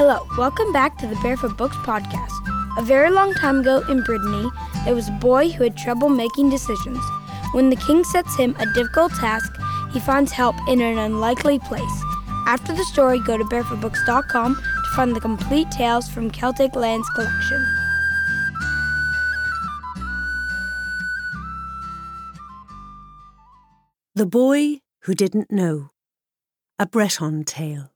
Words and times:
Hello, 0.00 0.28
welcome 0.38 0.72
back 0.72 0.96
to 0.98 1.08
the 1.08 1.16
Barefoot 1.16 1.56
Books 1.56 1.76
podcast. 1.78 2.30
A 2.78 2.82
very 2.82 3.10
long 3.10 3.34
time 3.34 3.58
ago 3.58 3.82
in 3.88 4.04
Brittany, 4.04 4.48
there 4.84 4.94
was 4.94 5.08
a 5.08 5.18
boy 5.18 5.48
who 5.48 5.64
had 5.64 5.76
trouble 5.76 6.08
making 6.08 6.50
decisions. 6.50 7.00
When 7.50 7.68
the 7.68 7.74
king 7.74 8.04
sets 8.04 8.36
him 8.36 8.54
a 8.60 8.66
difficult 8.74 9.10
task, 9.14 9.58
he 9.90 9.98
finds 9.98 10.30
help 10.30 10.54
in 10.68 10.80
an 10.80 10.98
unlikely 10.98 11.58
place. 11.58 12.02
After 12.46 12.72
the 12.72 12.84
story, 12.84 13.18
go 13.18 13.36
to 13.36 13.42
barefootbooks.com 13.42 14.54
to 14.54 14.94
find 14.94 15.16
the 15.16 15.20
complete 15.20 15.68
tales 15.72 16.08
from 16.08 16.30
Celtic 16.30 16.76
Lands 16.76 17.10
collection. 17.16 17.66
The 24.14 24.26
Boy 24.26 24.82
Who 25.00 25.14
Didn't 25.16 25.50
Know 25.50 25.90
A 26.78 26.86
Breton 26.86 27.42
Tale. 27.42 27.90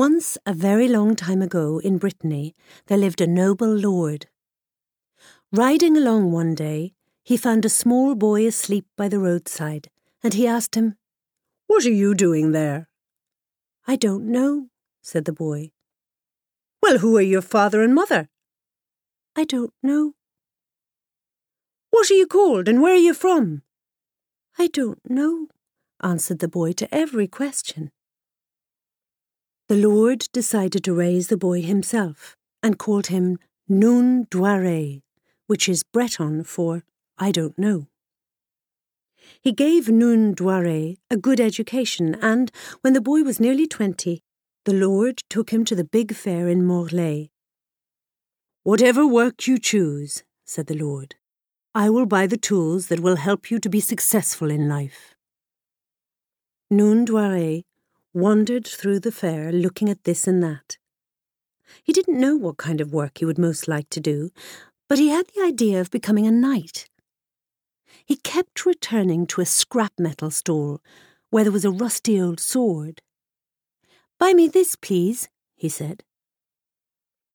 Once, 0.00 0.38
a 0.46 0.54
very 0.54 0.88
long 0.88 1.14
time 1.14 1.42
ago 1.42 1.78
in 1.80 1.98
Brittany, 1.98 2.56
there 2.86 2.96
lived 2.96 3.20
a 3.20 3.26
noble 3.26 3.68
lord. 3.68 4.28
Riding 5.52 5.94
along 5.94 6.32
one 6.32 6.54
day, 6.54 6.94
he 7.22 7.36
found 7.36 7.66
a 7.66 7.68
small 7.68 8.14
boy 8.14 8.46
asleep 8.46 8.86
by 8.96 9.08
the 9.08 9.18
roadside, 9.18 9.90
and 10.22 10.32
he 10.32 10.46
asked 10.46 10.74
him, 10.74 10.96
What 11.66 11.84
are 11.84 11.92
you 11.92 12.14
doing 12.14 12.52
there? 12.52 12.88
I 13.86 13.96
don't 13.96 14.24
know, 14.24 14.68
said 15.02 15.26
the 15.26 15.34
boy. 15.34 15.70
Well, 16.82 16.96
who 17.00 17.18
are 17.18 17.32
your 17.34 17.42
father 17.42 17.82
and 17.82 17.94
mother? 17.94 18.30
I 19.36 19.44
don't 19.44 19.74
know. 19.82 20.14
What 21.90 22.10
are 22.10 22.14
you 22.14 22.26
called, 22.26 22.68
and 22.68 22.80
where 22.80 22.94
are 22.94 23.06
you 23.08 23.12
from? 23.12 23.64
I 24.58 24.68
don't 24.68 25.10
know, 25.10 25.48
answered 26.02 26.38
the 26.38 26.48
boy 26.48 26.72
to 26.72 26.88
every 26.90 27.28
question. 27.28 27.90
The 29.70 29.88
Lord 29.88 30.26
decided 30.32 30.82
to 30.82 30.92
raise 30.92 31.28
the 31.28 31.36
boy 31.36 31.62
himself 31.62 32.36
and 32.60 32.76
called 32.76 33.06
him 33.06 33.38
Nun 33.68 34.26
Doire, 34.28 35.00
which 35.46 35.68
is 35.68 35.84
Breton 35.84 36.42
for 36.42 36.82
I 37.18 37.30
don't 37.30 37.56
know. 37.56 37.86
He 39.40 39.52
gave 39.52 39.88
Nun 39.88 40.34
Doire 40.34 40.96
a 41.08 41.16
good 41.16 41.38
education, 41.38 42.16
and 42.20 42.50
when 42.80 42.94
the 42.94 43.00
boy 43.00 43.22
was 43.22 43.38
nearly 43.38 43.68
twenty, 43.68 44.24
the 44.64 44.72
Lord 44.72 45.22
took 45.30 45.50
him 45.50 45.64
to 45.66 45.76
the 45.76 45.84
big 45.84 46.16
fair 46.16 46.48
in 46.48 46.66
Morlaix. 46.66 47.30
Whatever 48.64 49.06
work 49.06 49.46
you 49.46 49.56
choose, 49.56 50.24
said 50.44 50.66
the 50.66 50.74
Lord, 50.74 51.14
I 51.76 51.90
will 51.90 52.06
buy 52.06 52.26
the 52.26 52.36
tools 52.36 52.88
that 52.88 52.98
will 52.98 53.18
help 53.28 53.52
you 53.52 53.60
to 53.60 53.68
be 53.68 53.78
successful 53.78 54.50
in 54.50 54.68
life. 54.68 55.14
Nun 56.72 57.04
Doire 57.04 57.62
wandered 58.12 58.66
through 58.66 59.00
the 59.00 59.12
fair 59.12 59.52
looking 59.52 59.88
at 59.88 60.04
this 60.04 60.26
and 60.26 60.42
that. 60.42 60.78
He 61.82 61.92
didn't 61.92 62.20
know 62.20 62.36
what 62.36 62.56
kind 62.56 62.80
of 62.80 62.92
work 62.92 63.18
he 63.18 63.24
would 63.24 63.38
most 63.38 63.68
like 63.68 63.88
to 63.90 64.00
do, 64.00 64.30
but 64.88 64.98
he 64.98 65.08
had 65.08 65.26
the 65.28 65.42
idea 65.42 65.80
of 65.80 65.90
becoming 65.90 66.26
a 66.26 66.32
knight. 66.32 66.88
He 68.04 68.16
kept 68.16 68.66
returning 68.66 69.26
to 69.28 69.40
a 69.40 69.46
scrap 69.46 69.92
metal 69.98 70.30
stall 70.30 70.80
where 71.30 71.44
there 71.44 71.52
was 71.52 71.64
a 71.64 71.70
rusty 71.70 72.20
old 72.20 72.40
sword. 72.40 73.02
Buy 74.18 74.34
me 74.34 74.48
this, 74.48 74.74
please, 74.74 75.28
he 75.54 75.68
said. 75.68 76.02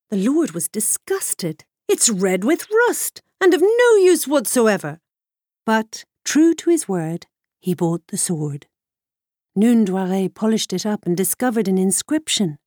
The 0.09 0.17
Lord 0.17 0.51
was 0.51 0.67
disgusted. 0.67 1.63
It's 1.87 2.09
red 2.09 2.43
with 2.43 2.67
rust 2.87 3.21
and 3.41 3.53
of 3.53 3.61
no 3.61 3.95
use 3.95 4.27
whatsoever. 4.27 4.99
But, 5.65 6.03
true 6.23 6.53
to 6.55 6.69
his 6.69 6.87
word, 6.87 7.25
he 7.59 7.73
bought 7.73 8.07
the 8.07 8.17
sword. 8.17 8.67
Nun 9.57 9.85
Doire 9.85 10.27
polished 10.27 10.73
it 10.73 10.85
up 10.85 11.05
and 11.05 11.15
discovered 11.15 11.69
an 11.69 11.77
inscription. 11.77 12.57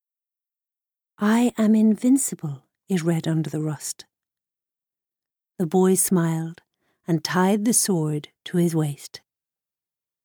I 1.18 1.52
am 1.58 1.74
invincible, 1.74 2.64
it 2.88 3.02
read 3.02 3.28
under 3.28 3.50
the 3.50 3.60
rust. 3.60 4.06
The 5.58 5.66
boy 5.66 5.96
smiled 5.96 6.62
and 7.06 7.22
tied 7.22 7.66
the 7.66 7.74
sword 7.74 8.28
to 8.46 8.56
his 8.56 8.74
waist. 8.74 9.20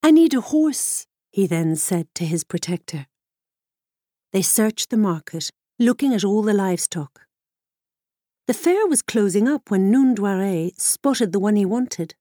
I 0.02 0.12
need 0.12 0.34
a 0.34 0.40
horse, 0.40 1.06
he 1.32 1.48
then 1.48 1.76
said 1.76 2.08
to 2.16 2.26
his 2.26 2.46
protector. 2.46 3.08
They 4.32 4.42
searched 4.42 4.90
the 4.90 4.98
market, 4.98 5.50
looking 5.78 6.14
at 6.14 6.24
all 6.24 6.44
the 6.44 6.54
livestock. 6.54 7.28
The 8.48 8.54
fair 8.54 8.88
was 8.88 9.02
closing 9.02 9.50
up 9.50 9.70
when 9.70 9.92
Nun 9.92 10.16
Doire 10.16 10.72
spotted 10.78 11.34
the 11.34 11.40
one 11.40 11.58
he 11.58 11.66
wanted. 11.66 12.16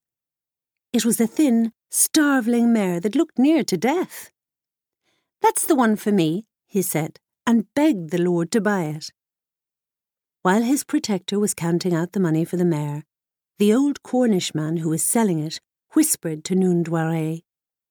It 0.91 1.05
was 1.05 1.21
a 1.21 1.27
thin, 1.27 1.71
starveling 1.89 2.73
mare 2.73 2.99
that 2.99 3.15
looked 3.15 3.39
near 3.39 3.63
to 3.63 3.77
death. 3.77 4.31
That's 5.43 5.65
the 5.65 5.75
one 5.75 5.97
for 5.97 6.13
me, 6.13 6.45
he 6.65 6.81
said, 6.81 7.19
and 7.45 7.67
begged 7.75 8.11
the 8.11 8.21
Lord 8.21 8.49
to 8.53 8.61
buy 8.61 8.85
it. 8.85 9.11
While 10.41 10.63
his 10.63 10.85
protector 10.85 11.37
was 11.37 11.53
counting 11.53 11.93
out 11.93 12.13
the 12.13 12.21
money 12.21 12.45
for 12.45 12.55
the 12.55 12.65
mare, 12.65 13.03
the 13.59 13.73
old 13.73 14.03
Cornishman 14.03 14.77
who 14.77 14.89
was 14.89 15.03
selling 15.03 15.39
it 15.39 15.59
whispered 15.91 16.45
to 16.45 16.55
Nun 16.55 16.85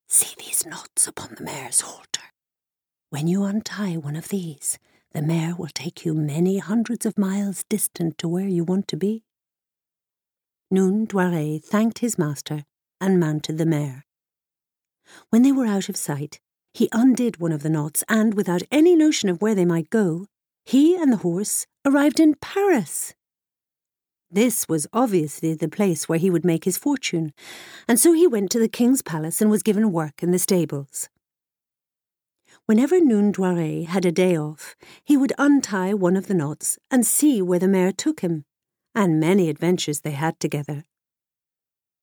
See 0.09 0.35
these 0.39 0.67
knots 0.67 1.07
upon 1.07 1.35
the 1.35 1.45
mare's 1.45 1.83
halter. 1.83 2.23
When 3.11 3.29
you 3.29 3.45
untie 3.45 3.97
one 3.97 4.17
of 4.17 4.29
these, 4.29 4.79
the 5.13 5.23
mare 5.23 5.55
will 5.55 5.69
take 5.73 6.07
you 6.07 6.15
many 6.15 6.57
hundreds 6.57 7.05
of 7.05 7.19
miles 7.19 7.65
distant 7.69 8.17
to 8.19 8.29
where 8.29 8.49
you 8.49 8.65
want 8.65 8.89
to 8.89 8.97
be. 8.97 9.25
Nun 10.71 11.07
thanked 11.07 11.99
his 11.99 12.19
master 12.19 12.65
and 12.99 13.21
mounted 13.21 13.59
the 13.59 13.67
mare. 13.67 14.07
When 15.29 15.43
they 15.43 15.53
were 15.53 15.67
out 15.67 15.91
of 15.91 15.97
sight, 15.97 16.41
he 16.75 16.89
undid 16.93 17.39
one 17.39 17.53
of 17.53 17.63
the 17.63 17.71
knots, 17.71 18.03
and 18.09 18.35
without 18.35 18.63
any 18.71 18.97
notion 18.97 19.29
of 19.29 19.43
where 19.43 19.55
they 19.55 19.65
might 19.65 19.91
go, 19.91 20.27
he 20.65 20.97
and 20.97 21.13
the 21.13 21.19
horse 21.19 21.67
arrived 21.85 22.21
in 22.21 22.35
Paris. 22.35 23.15
This 24.31 24.67
was 24.67 24.87
obviously 24.93 25.53
the 25.53 25.69
place 25.69 26.09
where 26.09 26.19
he 26.19 26.31
would 26.31 26.45
make 26.45 26.65
his 26.65 26.79
fortune, 26.79 27.35
and 27.87 28.01
so 28.01 28.15
he 28.15 28.27
went 28.27 28.51
to 28.53 28.59
the 28.59 28.69
king's 28.69 29.03
palace 29.03 29.43
and 29.43 29.51
was 29.51 29.63
given 29.63 29.93
work 29.93 30.23
in 30.23 30.31
the 30.31 30.39
stables. 30.39 31.11
Whenever 32.67 33.01
Nun 33.01 33.33
Doire 33.33 33.85
had 33.85 34.07
a 34.07 34.13
day 34.13 34.37
off, 34.37 34.77
he 35.05 35.17
would 35.17 35.33
untie 35.37 35.93
one 35.93 36.17
of 36.17 36.29
the 36.29 36.35
knots 36.35 36.79
and 36.91 37.07
see 37.07 37.43
where 37.43 37.59
the 37.59 37.69
mare 37.69 37.93
took 37.93 38.21
him, 38.21 38.45
and 38.95 39.21
many 39.21 39.51
adventures 39.51 40.01
they 40.01 40.13
had 40.13 40.41
together. 40.41 40.85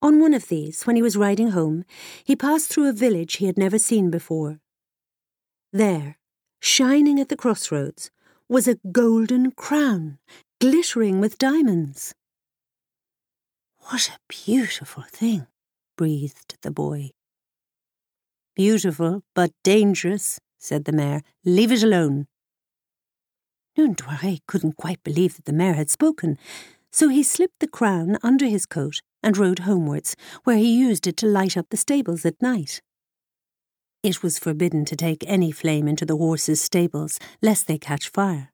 On 0.02 0.22
one 0.22 0.34
of 0.34 0.48
these, 0.48 0.84
when 0.84 0.96
he 0.96 1.02
was 1.02 1.18
riding 1.18 1.50
home, 1.50 1.84
he 2.24 2.36
passed 2.36 2.70
through 2.70 2.88
a 2.88 2.94
village 2.94 3.36
he 3.36 3.48
had 3.48 3.58
never 3.58 3.78
seen 3.78 4.10
before. 4.10 4.60
There, 5.74 6.18
shining 6.62 7.20
at 7.20 7.28
the 7.28 7.36
crossroads, 7.36 8.10
was 8.48 8.68
a 8.68 8.80
golden 8.92 9.52
crown, 9.52 10.18
glittering 10.62 11.20
with 11.20 11.38
diamonds. 11.38 12.14
What 13.90 14.10
a 14.10 14.20
beautiful 14.46 15.04
thing, 15.04 15.48
breathed 15.98 16.58
the 16.62 16.72
boy. 16.72 17.12
Beautiful, 18.56 19.24
but 19.36 19.52
dangerous, 19.64 20.40
said 20.58 20.86
the 20.86 20.92
mare. 20.92 21.24
Leave 21.44 21.72
it 21.72 21.84
alone. 21.84 22.28
Nun 23.78 23.96
couldn't 24.48 24.78
quite 24.78 25.04
believe 25.04 25.36
that 25.36 25.46
the 25.46 25.54
mare 25.54 25.76
had 25.76 25.90
spoken, 25.90 26.38
so 26.92 27.10
he 27.10 27.24
slipped 27.24 27.60
the 27.60 27.68
crown 27.68 28.18
under 28.24 28.46
his 28.46 28.66
coat 28.66 29.02
and 29.22 29.38
rode 29.38 29.60
homewards, 29.60 30.16
where 30.44 30.58
he 30.58 30.78
used 30.78 31.08
it 31.08 31.18
to 31.18 31.28
light 31.28 31.58
up 31.58 31.68
the 31.70 31.78
stables 31.78 32.26
at 32.26 32.42
night. 32.42 32.82
It 34.02 34.24
was 34.24 34.40
forbidden 34.40 34.86
to 34.86 34.96
take 34.96 35.24
any 35.28 35.52
flame 35.52 35.88
into 35.88 36.06
the 36.06 36.16
horses' 36.16 36.62
stables, 36.62 37.20
lest 37.42 37.68
they 37.68 37.78
catch 37.78 38.10
fire. 38.10 38.52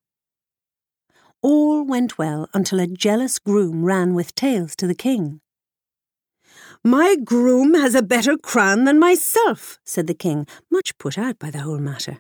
All 1.42 1.84
went 1.84 2.18
well 2.18 2.50
until 2.54 2.80
a 2.80 2.88
jealous 2.88 3.38
groom 3.38 3.86
ran 3.86 4.16
with 4.16 4.34
tales 4.34 4.76
to 4.78 4.88
the 4.88 4.96
king. 4.96 5.42
My 6.84 7.16
groom 7.24 7.76
has 7.76 7.94
a 7.94 8.02
better 8.02 8.38
crown 8.38 8.86
than 8.86 9.00
myself, 9.00 9.80
said 9.84 10.08
the 10.08 10.14
king, 10.14 10.48
much 10.72 10.98
put 10.98 11.18
out 11.18 11.38
by 11.38 11.52
the 11.52 11.62
whole 11.62 11.80
matter, 11.80 12.20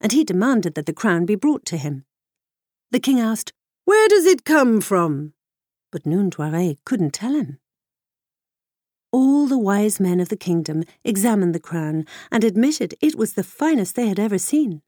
and 0.00 0.12
he 0.12 0.24
demanded 0.24 0.74
that 0.74 0.86
the 0.86 0.92
crown 0.92 1.26
be 1.26 1.34
brought 1.34 1.64
to 1.66 1.76
him. 1.76 2.04
The 2.92 3.00
king 3.00 3.18
asked, 3.18 3.52
Where 3.84 4.08
does 4.08 4.26
it 4.26 4.44
come 4.44 4.80
from? 4.80 5.34
But 5.90 6.04
Doire 6.04 6.76
couldn't 6.84 7.14
tell 7.14 7.32
him. 7.32 7.58
All 9.12 9.46
the 9.46 9.58
wise 9.58 10.00
men 10.00 10.20
of 10.20 10.30
the 10.30 10.36
kingdom 10.36 10.84
examined 11.04 11.54
the 11.54 11.60
crown 11.60 12.06
and 12.30 12.42
admitted 12.42 12.94
it 13.02 13.14
was 13.14 13.34
the 13.34 13.44
finest 13.44 13.94
they 13.94 14.08
had 14.08 14.18
ever 14.18 14.38
seen, 14.38 14.80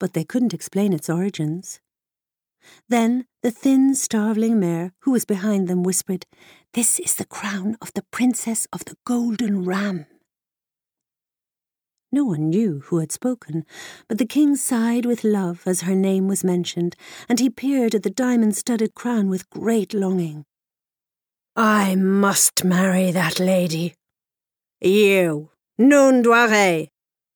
but 0.00 0.14
they 0.14 0.24
couldn't 0.24 0.52
explain 0.52 0.92
its 0.92 1.08
origins. 1.08 1.80
Then 2.88 3.26
the 3.42 3.52
thin, 3.52 3.94
starveling 3.94 4.58
mare 4.58 4.92
who 5.00 5.12
was 5.12 5.24
behind 5.24 5.68
them 5.68 5.84
whispered, 5.84 6.26
This 6.74 6.98
is 6.98 7.14
the 7.14 7.24
crown 7.24 7.76
of 7.80 7.92
the 7.94 8.04
Princess 8.10 8.66
of 8.72 8.84
the 8.84 8.96
Golden 9.04 9.64
Ram. 9.64 10.06
No 12.10 12.24
one 12.24 12.50
knew 12.50 12.80
who 12.86 12.98
had 12.98 13.10
spoken, 13.10 13.64
but 14.06 14.18
the 14.18 14.26
king 14.26 14.54
sighed 14.56 15.06
with 15.06 15.24
love 15.24 15.62
as 15.66 15.82
her 15.82 15.94
name 15.94 16.28
was 16.28 16.44
mentioned, 16.44 16.94
and 17.28 17.40
he 17.40 17.48
peered 17.48 17.94
at 17.94 18.02
the 18.02 18.10
diamond 18.10 18.56
studded 18.56 18.94
crown 18.94 19.28
with 19.28 19.48
great 19.50 19.94
longing. 19.94 20.44
I 21.54 21.96
must 21.96 22.64
marry 22.64 23.10
that 23.10 23.38
lady. 23.38 23.94
You, 24.80 25.50
Noundoire, 25.78 26.88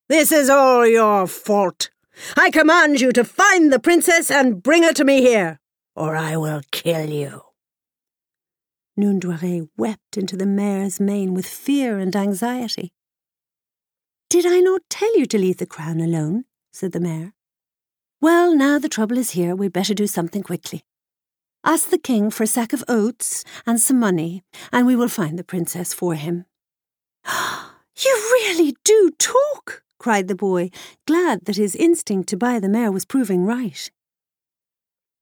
this 0.09 0.33
is 0.33 0.49
all 0.49 0.87
your 0.87 1.27
fault. 1.27 1.91
I 2.35 2.51
command 2.51 3.01
you 3.01 3.13
to 3.13 3.25
find 3.25 3.71
the 3.71 3.79
princess 3.79 4.31
and 4.31 4.63
bring 4.63 4.85
her 4.85 4.95
to 4.95 5.05
me 5.05 5.21
here, 5.21 5.61
or 5.95 6.17
I 6.17 6.39
will 6.39 6.63
kill 6.73 7.11
you. 7.11 7.43
Noundoire 8.99 9.69
wept 9.77 10.17
into 10.17 10.35
the 10.35 10.47
mare's 10.47 10.99
mane 10.99 11.35
with 11.35 11.47
fear 11.47 11.99
and 11.99 12.17
anxiety. 12.17 12.93
Did 14.31 14.47
I 14.47 14.61
not 14.61 14.81
tell 14.89 15.15
you 15.19 15.27
to 15.27 15.39
leave 15.39 15.59
the 15.59 15.67
crown 15.67 16.01
alone? 16.01 16.47
said 16.73 16.93
the 16.93 17.01
mare. 17.01 17.35
Well, 18.23 18.57
now 18.57 18.79
the 18.79 18.89
trouble 18.89 19.19
is 19.19 19.33
here, 19.33 19.55
we'd 19.55 19.75
better 19.75 19.93
do 19.93 20.07
something 20.07 20.43
quickly. 20.43 20.86
Ask 21.69 21.89
the 21.89 21.99
king 21.99 22.31
for 22.31 22.45
a 22.45 22.47
sack 22.47 22.73
of 22.73 22.85
oats 22.87 23.43
and 23.67 23.81
some 23.81 23.99
money, 23.99 24.45
and 24.73 24.87
we 24.87 24.95
will 24.95 25.09
find 25.09 25.37
the 25.37 25.43
princess 25.43 25.93
for 25.93 26.15
him. 26.15 26.45
you 27.27 28.15
really 28.35 28.77
do 28.85 29.11
talk, 29.19 29.83
cried 29.99 30.29
the 30.29 30.37
boy, 30.37 30.71
glad 31.09 31.45
that 31.47 31.57
his 31.57 31.75
instinct 31.75 32.29
to 32.29 32.37
buy 32.37 32.61
the 32.61 32.69
mare 32.69 32.93
was 32.93 33.05
proving 33.05 33.45
right. 33.45 33.91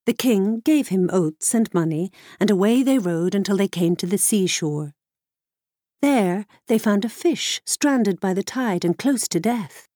The 0.05 0.13
king 0.13 0.59
gave 0.59 0.89
him 0.89 1.09
oats 1.11 1.55
and 1.55 1.73
money, 1.73 2.11
and 2.39 2.51
away 2.51 2.83
they 2.83 2.99
rode 2.99 3.33
until 3.33 3.57
they 3.57 3.67
came 3.67 3.95
to 3.95 4.05
the 4.05 4.19
seashore. 4.19 4.93
There 6.03 6.45
they 6.67 6.77
found 6.77 7.03
a 7.03 7.09
fish 7.09 7.59
stranded 7.65 8.19
by 8.19 8.35
the 8.35 8.43
tide 8.43 8.85
and 8.85 8.99
close 8.99 9.27
to 9.29 9.39
death. 9.39 9.87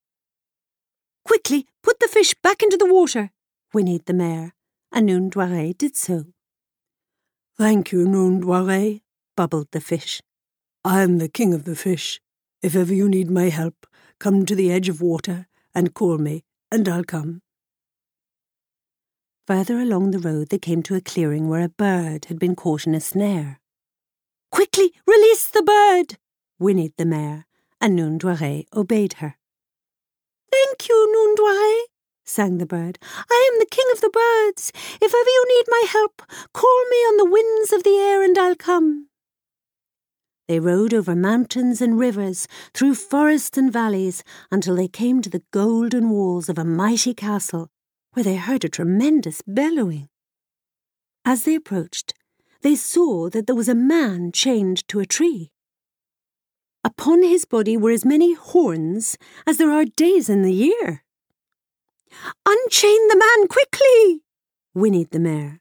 Quickly, 1.24 1.68
put 1.84 2.00
the 2.00 2.08
fish 2.08 2.34
back 2.42 2.60
into 2.60 2.76
the 2.76 2.92
water, 2.92 3.30
whinnied 3.72 4.06
the 4.06 4.14
mare, 4.14 4.56
and 4.90 5.08
Noundoire 5.08 5.78
did 5.78 5.96
so. 5.96 6.24
Thank 7.60 7.92
you, 7.92 8.06
Noundoire, 8.06 9.02
bubbled 9.36 9.68
the 9.72 9.82
fish. 9.82 10.22
I 10.82 11.02
am 11.02 11.18
the 11.18 11.28
king 11.28 11.52
of 11.52 11.64
the 11.64 11.76
fish. 11.76 12.18
If 12.62 12.74
ever 12.74 12.94
you 12.94 13.06
need 13.06 13.30
my 13.30 13.50
help, 13.50 13.86
come 14.18 14.46
to 14.46 14.54
the 14.54 14.72
edge 14.72 14.88
of 14.88 15.02
water 15.02 15.46
and 15.74 15.92
call 15.92 16.16
me, 16.16 16.42
and 16.72 16.88
I'll 16.88 17.04
come. 17.04 17.42
Further 19.46 19.78
along 19.78 20.12
the 20.12 20.18
road 20.18 20.48
they 20.48 20.58
came 20.58 20.82
to 20.84 20.94
a 20.94 21.02
clearing 21.02 21.50
where 21.50 21.62
a 21.62 21.68
bird 21.68 22.24
had 22.30 22.38
been 22.38 22.56
caught 22.56 22.86
in 22.86 22.94
a 22.94 23.00
snare. 23.00 23.60
Quickly, 24.50 24.94
release 25.06 25.46
the 25.46 25.62
bird, 25.62 26.16
whinnied 26.58 26.94
the 26.96 27.04
mare, 27.04 27.44
and 27.78 27.94
Noundoire 27.94 28.64
obeyed 28.74 29.12
her. 29.20 29.36
Thank 30.50 30.88
you, 30.88 30.96
Noundoire, 31.12 31.89
sang 32.30 32.58
the 32.58 32.66
bird. 32.66 32.98
I 33.02 33.50
am 33.52 33.58
the 33.58 33.66
king 33.70 33.86
of 33.92 34.00
the 34.00 34.10
birds. 34.10 34.72
If 35.02 35.12
ever 35.12 35.30
you 35.30 35.44
need 35.48 35.64
my 35.68 35.84
help, 35.88 36.22
call 36.54 36.84
me 36.90 36.96
on 36.96 37.16
the 37.16 37.30
winds 37.30 37.72
of 37.72 37.82
the 37.82 37.96
air 37.96 38.22
and 38.22 38.38
I'll 38.38 38.54
come. 38.54 39.08
They 40.48 40.60
rode 40.60 40.94
over 40.94 41.14
mountains 41.14 41.80
and 41.80 41.98
rivers, 41.98 42.48
through 42.74 42.94
forests 42.96 43.56
and 43.56 43.72
valleys, 43.72 44.24
until 44.50 44.74
they 44.74 44.88
came 44.88 45.22
to 45.22 45.30
the 45.30 45.44
golden 45.52 46.10
walls 46.10 46.48
of 46.48 46.58
a 46.58 46.64
mighty 46.64 47.14
castle, 47.14 47.68
where 48.14 48.24
they 48.24 48.36
heard 48.36 48.64
a 48.64 48.68
tremendous 48.68 49.42
bellowing. 49.46 50.08
As 51.24 51.44
they 51.44 51.54
approached, 51.54 52.14
they 52.62 52.74
saw 52.74 53.30
that 53.30 53.46
there 53.46 53.54
was 53.54 53.68
a 53.68 53.74
man 53.74 54.32
chained 54.32 54.86
to 54.88 55.00
a 55.00 55.06
tree. 55.06 55.52
Upon 56.82 57.22
his 57.22 57.44
body 57.44 57.76
were 57.76 57.90
as 57.90 58.04
many 58.04 58.34
horns 58.34 59.16
as 59.46 59.58
there 59.58 59.70
are 59.70 59.84
days 59.84 60.28
in 60.28 60.42
the 60.42 60.52
year. 60.52 61.04
Unchain 62.46 63.08
the 63.08 63.16
man 63.16 63.48
quickly! 63.48 64.22
whinnied 64.74 65.10
the 65.10 65.20
mare. 65.20 65.60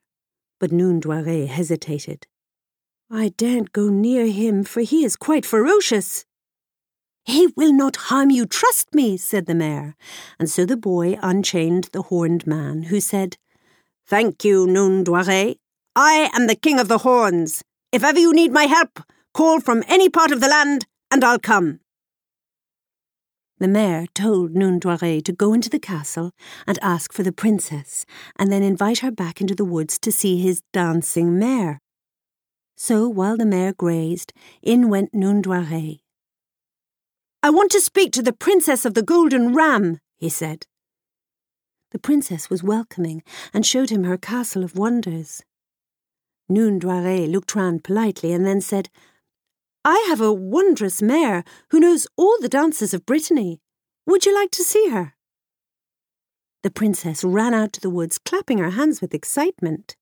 But 0.59 0.71
Noundoire 0.71 1.47
hesitated. 1.47 2.27
I 3.11 3.29
daren't 3.29 3.73
go 3.73 3.89
near 3.89 4.27
him, 4.27 4.63
for 4.63 4.81
he 4.81 5.03
is 5.03 5.15
quite 5.15 5.45
ferocious. 5.45 6.25
He 7.25 7.47
will 7.55 7.73
not 7.73 7.95
harm 7.95 8.29
you, 8.29 8.45
trust 8.45 8.93
me, 8.93 9.17
said 9.17 9.45
the 9.45 9.55
mare. 9.55 9.95
And 10.39 10.49
so 10.49 10.65
the 10.65 10.77
boy 10.77 11.17
unchained 11.21 11.89
the 11.91 12.03
horned 12.03 12.45
man, 12.45 12.83
who 12.83 12.99
said, 12.99 13.37
Thank 14.05 14.43
you, 14.43 14.65
Noundoire. 14.65 15.55
I 15.95 16.29
am 16.33 16.47
the 16.47 16.55
king 16.55 16.79
of 16.79 16.87
the 16.87 16.99
horns. 16.99 17.63
If 17.91 18.03
ever 18.03 18.19
you 18.19 18.33
need 18.33 18.51
my 18.51 18.63
help, 18.65 18.99
call 19.33 19.59
from 19.59 19.83
any 19.87 20.09
part 20.09 20.31
of 20.31 20.41
the 20.41 20.47
land, 20.47 20.85
and 21.11 21.23
I'll 21.23 21.39
come. 21.39 21.79
The 23.59 23.67
mare 23.67 24.05
told 24.15 24.55
Noundoire 24.55 25.21
to 25.21 25.33
go 25.33 25.53
into 25.53 25.69
the 25.69 25.79
castle 25.79 26.31
and 26.65 26.79
ask 26.81 27.11
for 27.11 27.23
the 27.23 27.33
princess, 27.33 28.05
and 28.37 28.49
then 28.49 28.63
invite 28.63 28.99
her 28.99 29.11
back 29.11 29.41
into 29.41 29.53
the 29.53 29.65
woods 29.65 29.99
to 29.99 30.13
see 30.13 30.41
his 30.41 30.63
dancing 30.71 31.37
mare. 31.37 31.81
So 32.77 33.09
while 33.09 33.35
the 33.35 33.45
mare 33.45 33.73
grazed, 33.73 34.31
in 34.61 34.87
went 34.87 35.13
Noundoire. 35.13 35.99
I 37.43 37.49
want 37.49 37.71
to 37.71 37.81
speak 37.81 38.13
to 38.13 38.21
the 38.21 38.31
princess 38.31 38.85
of 38.85 38.93
the 38.93 39.03
golden 39.03 39.53
ram, 39.53 39.99
he 40.17 40.29
said. 40.29 40.65
The 41.91 41.99
princess 41.99 42.49
was 42.49 42.63
welcoming 42.63 43.23
and 43.53 43.65
showed 43.65 43.89
him 43.89 44.05
her 44.05 44.17
castle 44.17 44.63
of 44.63 44.77
wonders. 44.77 45.43
Noundoire 46.49 47.29
looked 47.29 47.55
round 47.55 47.83
politely 47.83 48.31
and 48.31 48.45
then 48.45 48.61
said, 48.61 48.89
I 49.85 50.05
have 50.09 50.19
a 50.19 50.33
wondrous 50.33 51.01
mare 51.01 51.43
who 51.71 51.79
knows 51.79 52.07
all 52.17 52.37
the 52.41 52.49
dances 52.49 52.93
of 52.93 53.05
Brittany. 53.05 53.61
Would 54.05 54.25
you 54.25 54.35
like 54.35 54.51
to 54.51 54.63
see 54.63 54.89
her? 54.89 55.13
The 56.63 56.71
princess 56.71 57.23
ran 57.23 57.53
out 57.53 57.71
to 57.73 57.81
the 57.81 57.89
woods, 57.89 58.17
clapping 58.17 58.57
her 58.57 58.71
hands 58.71 58.99
with 58.99 59.13
excitement. 59.13 59.95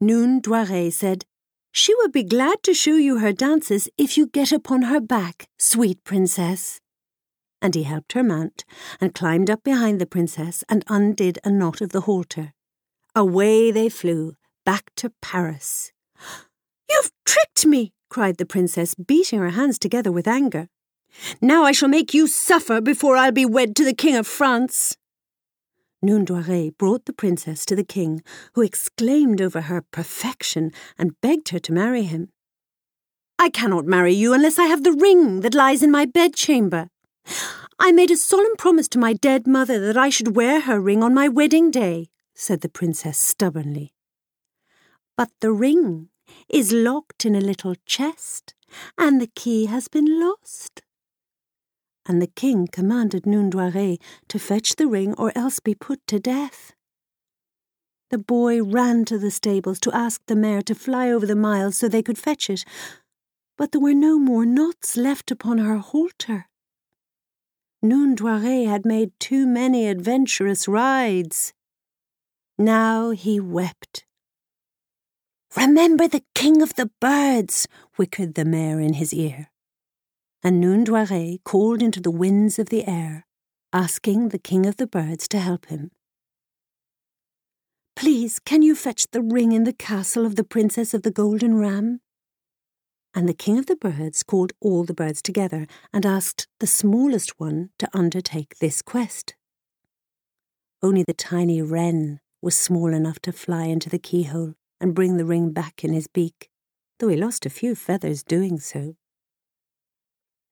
Noundoire 0.00 0.92
said, 0.92 1.24
She 1.72 1.92
would 1.96 2.12
be 2.12 2.22
glad 2.22 2.62
to 2.62 2.74
show 2.74 2.94
you 2.94 3.18
her 3.18 3.32
dances 3.32 3.88
if 3.98 4.16
you 4.16 4.28
get 4.28 4.52
upon 4.52 4.82
her 4.82 5.00
back, 5.00 5.48
sweet 5.58 6.04
princess. 6.04 6.80
And 7.60 7.74
he 7.74 7.82
helped 7.82 8.12
her 8.12 8.22
mount, 8.22 8.64
and 9.00 9.12
climbed 9.12 9.50
up 9.50 9.64
behind 9.64 10.00
the 10.00 10.06
princess 10.06 10.62
and 10.68 10.84
undid 10.86 11.40
a 11.42 11.50
knot 11.50 11.80
of 11.80 11.90
the 11.90 12.02
halter. 12.02 12.52
Away 13.16 13.72
they 13.72 13.88
flew, 13.88 14.34
back 14.64 14.92
to 14.96 15.12
Paris. 15.20 15.90
You've 16.88 17.10
tricked 17.26 17.66
me, 17.66 17.92
cried 18.08 18.36
the 18.36 18.46
princess, 18.46 18.94
beating 18.94 19.38
her 19.38 19.50
hands 19.50 19.78
together 19.78 20.12
with 20.12 20.28
anger. 20.28 20.68
Now 21.40 21.64
I 21.64 21.72
shall 21.72 21.88
make 21.88 22.14
you 22.14 22.26
suffer 22.26 22.80
before 22.80 23.16
I'll 23.16 23.32
be 23.32 23.46
wed 23.46 23.74
to 23.76 23.84
the 23.84 23.94
King 23.94 24.16
of 24.16 24.26
France. 24.26 24.96
Noundoire 26.04 26.76
brought 26.78 27.06
the 27.06 27.12
princess 27.12 27.66
to 27.66 27.74
the 27.74 27.84
king, 27.84 28.22
who 28.54 28.62
exclaimed 28.62 29.40
over 29.40 29.62
her 29.62 29.82
perfection 29.90 30.70
and 30.96 31.20
begged 31.20 31.48
her 31.48 31.58
to 31.58 31.72
marry 31.72 32.04
him. 32.04 32.28
I 33.38 33.50
cannot 33.50 33.84
marry 33.84 34.14
you 34.14 34.32
unless 34.32 34.58
I 34.58 34.66
have 34.66 34.84
the 34.84 34.92
ring 34.92 35.40
that 35.40 35.54
lies 35.54 35.82
in 35.82 35.90
my 35.90 36.04
bedchamber. 36.04 36.88
I 37.78 37.92
made 37.92 38.10
a 38.10 38.16
solemn 38.16 38.56
promise 38.56 38.88
to 38.88 38.98
my 38.98 39.12
dead 39.12 39.46
mother 39.46 39.78
that 39.86 39.96
I 39.96 40.08
should 40.08 40.36
wear 40.36 40.60
her 40.60 40.80
ring 40.80 41.02
on 41.02 41.14
my 41.14 41.28
wedding 41.28 41.70
day, 41.70 42.08
said 42.34 42.60
the 42.60 42.68
princess 42.68 43.18
stubbornly. 43.18 43.92
But 45.16 45.30
the 45.40 45.52
ring 45.52 46.08
is 46.48 46.72
locked 46.72 47.24
in 47.24 47.34
a 47.34 47.40
little 47.40 47.74
chest, 47.86 48.54
and 48.96 49.20
the 49.20 49.26
key 49.26 49.66
has 49.66 49.88
been 49.88 50.20
lost. 50.20 50.82
And 52.06 52.22
the 52.22 52.26
king 52.26 52.66
commanded 52.66 53.24
Noundoire 53.24 53.98
to 54.28 54.38
fetch 54.38 54.76
the 54.76 54.86
ring 54.86 55.14
or 55.14 55.32
else 55.34 55.60
be 55.60 55.74
put 55.74 56.06
to 56.06 56.18
death. 56.18 56.72
The 58.10 58.18
boy 58.18 58.62
ran 58.62 59.04
to 59.06 59.18
the 59.18 59.30
stables 59.30 59.78
to 59.80 59.94
ask 59.94 60.22
the 60.26 60.36
mare 60.36 60.62
to 60.62 60.74
fly 60.74 61.10
over 61.10 61.26
the 61.26 61.36
miles 61.36 61.76
so 61.76 61.88
they 61.88 62.02
could 62.02 62.16
fetch 62.16 62.48
it, 62.48 62.64
but 63.58 63.72
there 63.72 63.80
were 63.80 63.94
no 63.94 64.18
more 64.18 64.46
knots 64.46 64.96
left 64.96 65.30
upon 65.30 65.58
her 65.58 65.76
halter. 65.76 66.46
Noundoire 67.84 68.66
had 68.66 68.86
made 68.86 69.12
too 69.20 69.46
many 69.46 69.86
adventurous 69.86 70.66
rides. 70.66 71.52
Now 72.58 73.10
he 73.10 73.38
wept 73.38 74.06
Remember 75.60 76.06
the 76.06 76.22
king 76.36 76.62
of 76.62 76.74
the 76.76 76.88
birds, 77.00 77.66
whickered 77.96 78.34
the 78.34 78.44
mare 78.44 78.78
in 78.78 78.92
his 78.92 79.12
ear. 79.12 79.50
And 80.40 80.62
Noundoire 80.62 81.42
called 81.42 81.82
into 81.82 82.00
the 82.00 82.12
winds 82.12 82.60
of 82.60 82.68
the 82.68 82.86
air, 82.86 83.26
asking 83.72 84.28
the 84.28 84.38
king 84.38 84.66
of 84.66 84.76
the 84.76 84.86
birds 84.86 85.26
to 85.28 85.40
help 85.40 85.66
him. 85.66 85.90
Please, 87.96 88.38
can 88.38 88.62
you 88.62 88.76
fetch 88.76 89.10
the 89.10 89.20
ring 89.20 89.50
in 89.50 89.64
the 89.64 89.72
castle 89.72 90.24
of 90.24 90.36
the 90.36 90.44
princess 90.44 90.94
of 90.94 91.02
the 91.02 91.10
golden 91.10 91.56
ram? 91.56 92.02
And 93.12 93.28
the 93.28 93.34
king 93.34 93.58
of 93.58 93.66
the 93.66 93.74
birds 93.74 94.22
called 94.22 94.52
all 94.60 94.84
the 94.84 94.94
birds 94.94 95.20
together 95.20 95.66
and 95.92 96.06
asked 96.06 96.46
the 96.60 96.68
smallest 96.68 97.40
one 97.40 97.70
to 97.80 97.88
undertake 97.92 98.58
this 98.60 98.80
quest. 98.80 99.34
Only 100.84 101.02
the 101.02 101.14
tiny 101.14 101.60
wren 101.62 102.20
was 102.40 102.56
small 102.56 102.94
enough 102.94 103.18
to 103.22 103.32
fly 103.32 103.64
into 103.64 103.90
the 103.90 103.98
keyhole 103.98 104.54
and 104.80 104.94
bring 104.94 105.16
the 105.16 105.24
ring 105.24 105.50
back 105.50 105.84
in 105.84 105.92
his 105.92 106.06
beak, 106.06 106.50
though 106.98 107.08
he 107.08 107.16
lost 107.16 107.46
a 107.46 107.50
few 107.50 107.74
feathers 107.74 108.22
doing 108.22 108.58
so. 108.58 108.96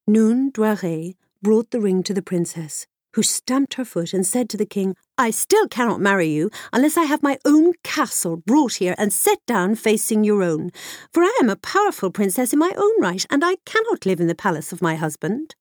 Noon 0.06 0.52
Doiré 0.52 1.14
brought 1.42 1.70
the 1.70 1.80
ring 1.80 2.02
to 2.04 2.14
the 2.14 2.22
princess, 2.22 2.86
who 3.14 3.22
stamped 3.22 3.74
her 3.74 3.84
foot 3.84 4.12
and 4.12 4.26
said 4.26 4.48
to 4.50 4.56
the 4.56 4.66
king, 4.66 4.94
I 5.16 5.30
still 5.30 5.66
cannot 5.68 6.00
marry 6.00 6.28
you 6.28 6.50
unless 6.72 6.96
I 6.96 7.04
have 7.04 7.22
my 7.22 7.38
own 7.44 7.72
castle 7.82 8.36
brought 8.36 8.74
here 8.74 8.94
and 8.98 9.12
set 9.12 9.38
down 9.46 9.74
facing 9.74 10.22
your 10.22 10.42
own, 10.42 10.70
for 11.12 11.22
I 11.22 11.38
am 11.40 11.48
a 11.48 11.56
powerful 11.56 12.10
princess 12.10 12.52
in 12.52 12.58
my 12.58 12.72
own 12.76 13.00
right, 13.00 13.24
and 13.30 13.42
I 13.42 13.56
cannot 13.64 14.04
live 14.04 14.20
in 14.20 14.26
the 14.26 14.34
palace 14.34 14.70
of 14.70 14.82
my 14.82 14.96
husband. 14.96 15.54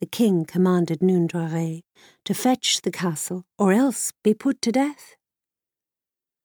The 0.00 0.06
king 0.06 0.44
commanded 0.44 1.00
Noondoiré 1.00 1.82
to 2.24 2.34
fetch 2.34 2.82
the 2.82 2.90
castle, 2.90 3.44
or 3.58 3.72
else 3.72 4.12
be 4.22 4.32
put 4.32 4.62
to 4.62 4.70
death. 4.70 5.16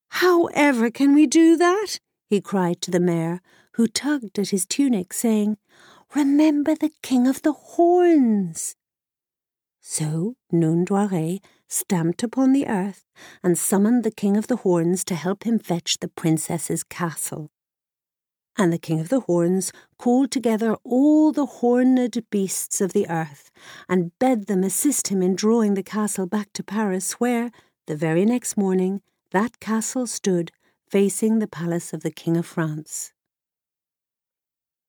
However 0.10 0.90
can 0.90 1.14
we 1.14 1.28
do 1.28 1.56
that? 1.58 2.00
he 2.30 2.42
cried 2.42 2.82
to 2.82 2.92
the 2.92 3.00
mare, 3.00 3.42
who 3.74 3.88
tugged 3.88 4.38
at 4.38 4.50
his 4.50 4.66
tunic, 4.66 5.14
saying, 5.14 5.58
Remember 6.16 6.76
the 6.76 6.92
king 7.02 7.28
of 7.28 7.42
the 7.42 7.54
horns. 7.54 8.76
So 9.80 10.36
Noondoiré 10.54 11.40
stamped 11.68 12.24
upon 12.24 12.52
the 12.52 12.68
earth 12.68 13.06
and 13.44 13.58
summoned 13.58 14.04
the 14.04 14.12
King 14.12 14.38
of 14.38 14.48
the 14.48 14.58
Horns 14.58 15.04
to 15.06 15.16
help 15.16 15.46
him 15.46 15.60
fetch 15.60 16.00
the 16.00 16.08
princess's 16.08 16.84
castle. 16.84 17.52
And 18.58 18.74
the 18.74 18.78
King 18.78 19.00
of 19.00 19.10
the 19.10 19.22
Horns 19.22 19.72
called 19.98 20.32
together 20.32 20.76
all 20.84 21.32
the 21.32 21.46
horned 21.46 22.24
beasts 22.30 22.82
of 22.82 22.94
the 22.94 23.08
earth 23.10 23.52
and 23.88 24.12
bade 24.20 24.48
them 24.48 24.64
assist 24.64 25.08
him 25.08 25.22
in 25.22 25.36
drawing 25.36 25.76
the 25.76 25.84
castle 25.84 26.26
back 26.26 26.52
to 26.54 26.64
Paris, 26.64 27.14
where, 27.14 27.52
the 27.88 27.96
very 27.96 28.26
next 28.26 28.58
morning, 28.58 29.02
that 29.32 29.60
castle 29.60 30.08
stood 30.08 30.52
facing 30.90 31.40
the 31.40 31.48
palace 31.48 31.94
of 31.94 32.02
the 32.02 32.12
King 32.12 32.38
of 32.38 32.46
France. 32.46 33.14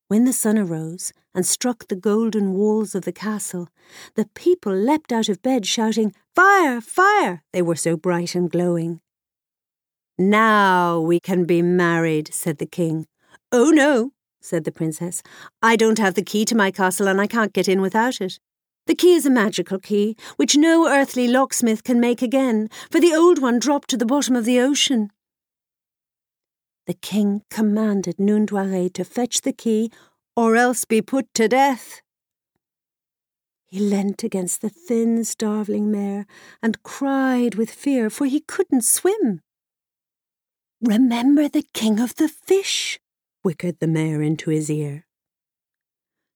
When 0.09 0.25
the 0.25 0.33
sun 0.33 0.59
arose 0.59 1.13
and 1.35 1.47
struck 1.47 1.87
the 1.87 1.95
golden 1.97 2.55
walls 2.55 2.95
of 2.95 3.05
the 3.05 3.13
castle, 3.13 3.69
the 4.17 4.29
people 4.35 4.75
leapt 4.75 5.13
out 5.13 5.29
of 5.29 5.43
bed 5.43 5.67
shouting, 5.67 6.15
Fire! 6.35 6.81
Fire! 6.81 7.45
They 7.53 7.63
were 7.63 7.77
so 7.77 7.97
bright 7.97 8.35
and 8.35 8.51
glowing. 8.51 9.01
Now 10.19 11.01
we 11.01 11.21
can 11.21 11.45
be 11.45 11.63
married, 11.63 12.35
said 12.35 12.59
the 12.59 12.67
king. 12.67 13.07
Oh 13.53 13.71
no, 13.71 14.11
said 14.41 14.65
the 14.65 14.73
princess. 14.73 15.23
I 15.63 15.77
don't 15.77 15.99
have 15.99 16.15
the 16.15 16.23
key 16.23 16.45
to 16.47 16.55
my 16.57 16.71
castle 16.71 17.09
and 17.09 17.21
I 17.21 17.27
can't 17.27 17.53
get 17.53 17.69
in 17.69 17.81
without 17.81 18.21
it. 18.21 18.39
The 18.91 18.97
key 18.97 19.15
is 19.15 19.25
a 19.25 19.31
magical 19.31 19.79
key, 19.79 20.17
which 20.35 20.57
no 20.57 20.89
earthly 20.89 21.29
locksmith 21.29 21.85
can 21.85 22.01
make 22.01 22.23
again, 22.23 22.69
for 22.91 22.99
the 22.99 23.15
old 23.15 23.41
one 23.41 23.61
dropped 23.61 23.89
to 23.91 23.97
the 23.97 24.05
bottom 24.05 24.35
of 24.35 24.45
the 24.45 24.59
ocean 24.59 25.13
the 26.91 26.95
king 26.95 27.43
commanded 27.51 28.17
Noondoiré 28.17 28.93
to 28.95 29.05
fetch 29.05 29.43
the 29.43 29.53
key 29.53 29.93
or 30.35 30.57
else 30.57 30.85
be 30.85 31.01
put 31.01 31.33
to 31.35 31.47
death. 31.47 32.03
He 33.69 33.79
leant 33.79 34.25
against 34.25 34.61
the 34.61 34.71
thin, 34.71 35.25
starveling 35.25 35.93
mare 35.93 36.27
and 36.61 36.83
cried 36.83 37.55
with 37.55 37.71
fear, 37.71 38.11
for 38.11 38.27
he 38.27 38.41
couldn't 38.41 38.83
swim. 38.83 39.41
Remember 40.83 41.49
the 41.49 41.67
king 41.73 42.01
of 42.01 42.17
the 42.17 42.29
fish, 42.29 42.99
whickered 43.45 43.79
the 43.79 43.87
mare 43.87 44.21
into 44.21 44.51
his 44.51 44.69
ear. 44.69 45.07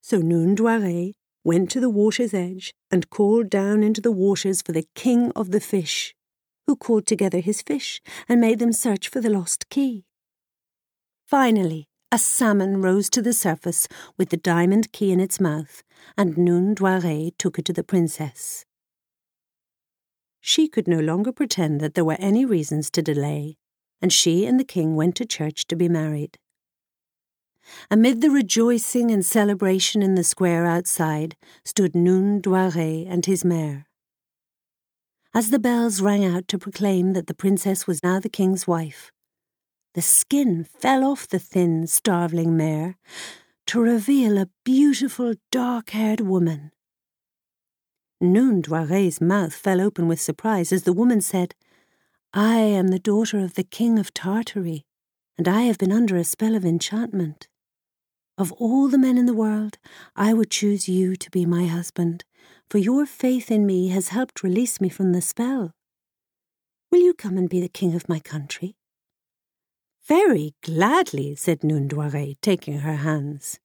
So 0.02 0.22
Noondoiré 0.22 1.14
went 1.44 1.70
to 1.70 1.80
the 1.80 1.90
water's 1.90 2.34
edge 2.34 2.72
and 2.90 3.10
called 3.10 3.50
down 3.50 3.82
into 3.82 4.00
the 4.00 4.10
waters 4.10 4.62
for 4.62 4.72
the 4.72 4.86
king 4.94 5.30
of 5.36 5.50
the 5.50 5.60
fish, 5.60 6.14
who 6.66 6.74
called 6.74 7.06
together 7.06 7.40
his 7.40 7.60
fish 7.62 8.00
and 8.28 8.40
made 8.40 8.58
them 8.58 8.72
search 8.72 9.08
for 9.08 9.20
the 9.20 9.30
lost 9.30 9.68
key. 9.68 10.04
Finally, 11.26 11.86
a 12.10 12.18
salmon 12.18 12.80
rose 12.80 13.10
to 13.10 13.20
the 13.20 13.32
surface 13.32 13.88
with 14.16 14.30
the 14.30 14.36
diamond 14.36 14.92
key 14.92 15.10
in 15.12 15.20
its 15.20 15.40
mouth, 15.40 15.82
and 16.16 16.36
Noondoiré 16.36 17.32
took 17.38 17.58
it 17.58 17.64
to 17.66 17.72
the 17.72 17.84
princess. 17.84 18.64
She 20.40 20.68
could 20.68 20.86
no 20.86 21.00
longer 21.00 21.32
pretend 21.32 21.80
that 21.80 21.94
there 21.94 22.04
were 22.04 22.16
any 22.20 22.44
reasons 22.44 22.90
to 22.90 23.02
delay, 23.02 23.56
and 24.00 24.12
she 24.12 24.46
and 24.46 24.60
the 24.60 24.64
king 24.64 24.94
went 24.94 25.16
to 25.16 25.24
church 25.24 25.66
to 25.66 25.76
be 25.76 25.88
married. 25.88 26.38
Amid 27.90 28.20
the 28.20 28.30
rejoicing 28.30 29.10
and 29.10 29.24
celebration 29.24 30.02
in 30.02 30.14
the 30.14 30.24
square 30.24 30.66
outside 30.66 31.36
stood 31.64 31.92
Noondoiré 31.92 33.06
and 33.08 33.24
his 33.26 33.44
mare. 33.44 33.86
As 35.34 35.50
the 35.50 35.58
bells 35.58 36.00
rang 36.00 36.24
out 36.24 36.46
to 36.48 36.58
proclaim 36.58 37.12
that 37.12 37.26
the 37.26 37.34
princess 37.34 37.86
was 37.86 38.02
now 38.02 38.20
the 38.20 38.28
king's 38.28 38.66
wife, 38.66 39.10
the 39.94 40.02
skin 40.02 40.64
fell 40.64 41.04
off 41.04 41.28
the 41.28 41.38
thin, 41.38 41.86
starveling 41.86 42.56
mare 42.56 42.96
to 43.66 43.80
reveal 43.80 44.38
a 44.38 44.48
beautiful, 44.64 45.34
dark 45.50 45.90
haired 45.90 46.20
woman. 46.20 46.72
Noondoiré's 48.22 49.20
mouth 49.20 49.54
fell 49.54 49.80
open 49.80 50.08
with 50.08 50.20
surprise 50.20 50.72
as 50.72 50.84
the 50.84 50.92
woman 50.92 51.20
said, 51.20 51.54
I 52.32 52.58
am 52.58 52.88
the 52.88 52.98
daughter 52.98 53.38
of 53.38 53.54
the 53.54 53.64
king 53.64 53.98
of 53.98 54.12
Tartary, 54.12 54.84
and 55.38 55.46
I 55.46 55.62
have 55.62 55.78
been 55.78 55.92
under 55.92 56.16
a 56.16 56.24
spell 56.24 56.54
of 56.54 56.64
enchantment. 56.64 57.48
Of 58.36 58.50
all 58.52 58.88
the 58.88 58.98
men 58.98 59.16
in 59.16 59.26
the 59.26 59.34
world, 59.34 59.78
I 60.16 60.34
would 60.34 60.50
choose 60.50 60.88
you 60.88 61.14
to 61.14 61.30
be 61.30 61.46
my 61.46 61.66
husband, 61.66 62.24
for 62.68 62.78
your 62.78 63.06
faith 63.06 63.48
in 63.48 63.64
me 63.64 63.88
has 63.88 64.08
helped 64.08 64.42
release 64.42 64.80
me 64.80 64.88
from 64.88 65.12
the 65.12 65.22
spell. 65.22 65.72
Will 66.90 67.00
you 67.00 67.14
come 67.14 67.38
and 67.38 67.48
be 67.48 67.60
the 67.60 67.68
king 67.68 67.94
of 67.94 68.08
my 68.08 68.18
country? 68.18 68.76
Very 70.08 70.54
gladly, 70.62 71.36
said 71.36 71.60
Noondoiré, 71.60 72.36
taking 72.42 72.80
her 72.80 72.96
hands. 72.96 73.60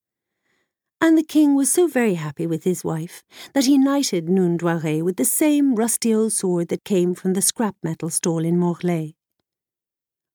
And 1.02 1.18
the 1.18 1.24
king 1.24 1.56
was 1.56 1.74
so 1.74 1.88
very 1.88 2.16
happy 2.16 2.46
with 2.46 2.64
his 2.64 2.84
wife 2.84 3.24
that 3.54 3.66
he 3.66 3.78
knighted 3.78 4.28
Noondoiré 4.28 5.02
with 5.02 5.18
the 5.18 5.26
same 5.26 5.76
rusty 5.76 6.14
old 6.14 6.34
sword 6.34 6.68
that 6.68 6.84
came 6.84 7.16
from 7.16 7.34
the 7.34 7.42
scrap 7.42 7.76
metal 7.82 8.10
stall 8.10 8.46
in 8.46 8.60
Morlaix. 8.60 9.16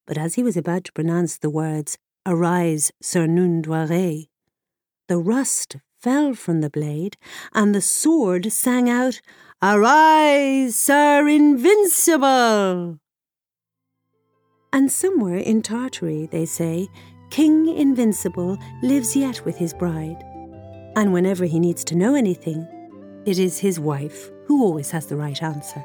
But 0.06 0.18
as 0.18 0.34
he 0.34 0.42
was 0.42 0.56
about 0.56 0.84
to 0.84 0.92
pronounce 0.92 1.38
the 1.38 1.50
words, 1.50 1.98
Arise, 2.26 2.90
Sir 3.02 3.26
Noondoiré, 3.26 4.28
the 5.08 5.18
rust 5.18 5.76
fell 6.00 6.32
from 6.32 6.62
the 6.62 6.70
blade, 6.70 7.18
and 7.52 7.74
the 7.74 7.82
sword 7.82 8.50
sang 8.50 8.88
out, 8.88 9.20
Arise, 9.62 10.74
Sir 10.74 11.28
Invincible! 11.28 12.98
And 14.72 14.90
somewhere 14.90 15.36
in 15.36 15.60
Tartary, 15.60 16.26
they 16.32 16.46
say, 16.46 16.88
King 17.28 17.68
Invincible 17.68 18.56
lives 18.82 19.14
yet 19.14 19.44
with 19.44 19.58
his 19.58 19.74
bride. 19.74 20.24
And 20.96 21.12
whenever 21.12 21.44
he 21.44 21.60
needs 21.60 21.84
to 21.84 21.94
know 21.94 22.14
anything, 22.14 22.66
it 23.26 23.38
is 23.38 23.58
his 23.58 23.78
wife 23.78 24.30
who 24.46 24.62
always 24.62 24.90
has 24.92 25.06
the 25.06 25.16
right 25.16 25.42
answer. 25.42 25.84